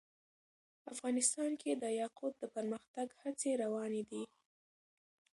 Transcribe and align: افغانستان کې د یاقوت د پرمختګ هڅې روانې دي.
افغانستان 0.93 1.51
کې 1.61 1.71
د 1.83 1.85
یاقوت 2.01 2.33
د 2.39 2.43
پرمختګ 2.55 3.07
هڅې 3.21 3.51
روانې 3.63 4.01
دي. 4.09 4.23